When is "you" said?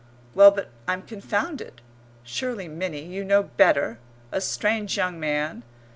3.05-3.23